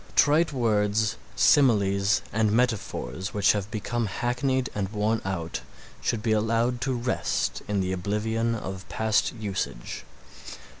[0.15, 5.61] Trite words, similes and metaphors which have become hackneyed and worn out
[6.01, 10.03] should be allowed to rest in the oblivion of past usage.